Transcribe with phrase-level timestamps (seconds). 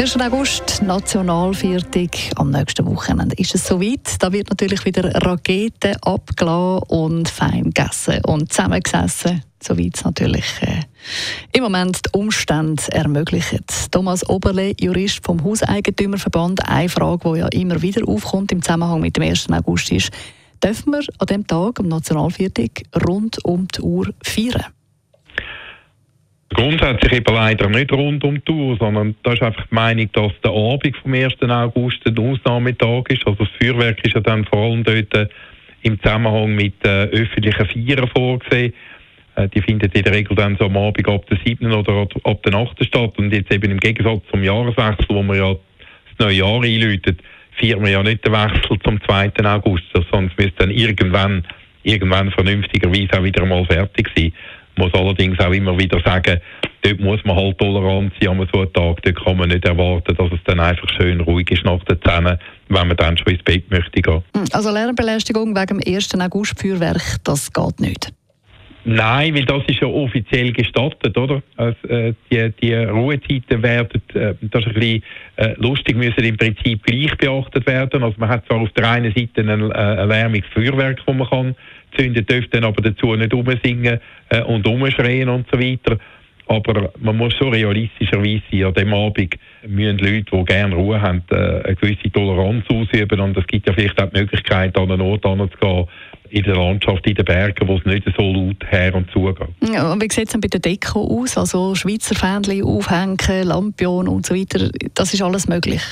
[0.00, 0.16] 1.
[0.20, 2.10] August, Nationalviertag.
[2.36, 4.14] Am nächsten Wochenende ist es soweit.
[4.20, 10.82] Da wird natürlich wieder Raketen abgeladen und fein gegessen und zusammengesessen, soweit es natürlich äh,
[11.52, 13.64] im Moment die Umstände ermöglichen.
[13.90, 19.16] Thomas Oberle, Jurist vom Hauseigentümerverband, eine Frage, die ja immer wieder aufkommt im Zusammenhang mit
[19.16, 19.50] dem 1.
[19.50, 20.10] August ist,
[20.62, 24.66] dürfen wir an dem Tag, am Nationalviertag, rund um die Uhr feiern?
[26.54, 30.32] Grundsätzlich eben leider nicht rund um die Uhr, sondern da ist einfach die Meinung, dass
[30.42, 31.34] der Abend vom 1.
[31.42, 33.26] August ein Ausnahmetag ist.
[33.26, 35.28] Also das Feuerwerk ist ja dann vor allem dort äh,
[35.82, 38.72] im Zusammenhang mit äh, öffentlichen Feiern vorgesehen.
[39.36, 41.70] Äh, die findet in der Regel dann so am Abend ab der 7.
[41.70, 42.82] oder ab, der 8.
[42.82, 43.18] statt.
[43.18, 47.20] Und jetzt eben im Gegensatz zum Jahreswechsel, wo man ja das neue Jahr einläutet,
[47.60, 49.32] feiern wir ja nicht den Wechsel zum 2.
[49.44, 51.44] August, es müsste dann irgendwann,
[51.82, 54.32] irgendwann vernünftigerweise auch wieder mal fertig sein
[54.78, 56.40] muss allerdings auch immer wieder sagen,
[56.82, 59.02] dort muss man halt tolerant sein an so einem Tag.
[59.02, 62.38] Dort kann man nicht erwarten, dass es dann einfach schön ruhig ist nach der Zähne,
[62.68, 64.22] wenn man dann schon ins Bett möchte gehen.
[64.52, 66.18] Also Lärmbelästigung wegen dem 1.
[66.20, 68.12] August Feuerwerk, das geht nicht?
[68.90, 71.42] Nein, weil das ist ja offiziell gestattet, oder?
[71.56, 75.02] Also, äh, die, die Ruhezeiten werden, äh, das ist ein bisschen
[75.36, 78.02] äh, lustig, müssen im Prinzip gleich beachtet werden.
[78.02, 81.54] Also man hat zwar auf der einen Seite ein, äh, lärmiges Feuerwerk, das man kann
[81.98, 85.98] zünden, dürfen dann aber dazu nicht umsingen äh, und umschreien und so weiter.
[86.46, 89.34] Aber man muss schon realistischerweise sein, an dem Abend
[89.66, 93.74] müssen Leute, die gerne Ruhe haben, äh, eine gewisse Toleranz ausüben und es gibt ja
[93.74, 95.86] vielleicht auch die Möglichkeit, an einen Ort anzugehen,
[96.30, 99.72] in der Landschaft, in den Bergen, wo es nicht so laut her und zu geht.
[99.72, 101.36] Ja, wie sieht es denn bei der Deko aus?
[101.36, 105.82] Also Schweizer Fähnchen aufhängen, Lampion und so weiter, das ist alles möglich?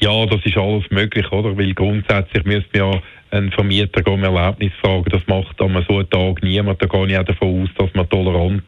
[0.00, 1.56] Ja, das ist alles möglich, oder?
[1.56, 5.10] Weil grundsätzlich müssen wir ja einen Vermieter um Erlaubnis fragen.
[5.10, 6.82] Das macht an so einem Tag niemand.
[6.82, 8.64] Da gehe ich auch davon aus, dass man tolerant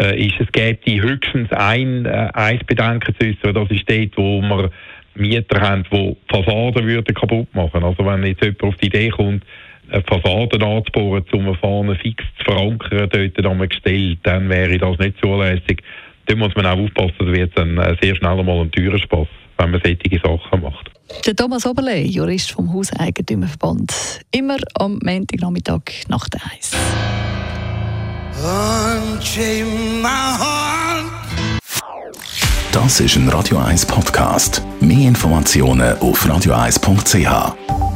[0.00, 0.40] äh, ist.
[0.40, 3.54] Es gibt höchstens ein, äh, ein Bedenken zu äußern.
[3.54, 4.70] Das ist dort, wo wir
[5.14, 7.84] Mieter haben, die Fassaden würden kaputt machen.
[7.84, 9.44] Also wenn jetzt jemand auf die Idee kommt,
[9.92, 14.98] eine Fassade anzubohren, um eine Fahne fix zu verankern, dort am Gestell, dann wäre das
[14.98, 15.82] nicht zulässig.
[16.26, 19.28] Da muss man auch aufpassen, da wird dann äh, sehr schnell einmal ein teurer Spass,
[19.58, 20.90] wenn man solche Sachen macht.
[21.26, 26.72] Der Thomas Oberle, Jurist vom Hauseigentümerverband, immer am Montagnachmittag nach der Eis.
[32.72, 34.62] Das ist ein Radio 1 Podcast.
[34.80, 37.91] Mehr Informationen auf radio1.ch.